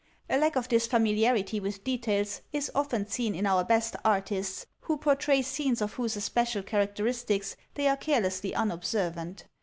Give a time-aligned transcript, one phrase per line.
[0.31, 4.97] A lack of this familiarity with details is often seen in our best artists who
[4.97, 9.45] portray scenes of whose especial characteristics they are carelessly unobservant.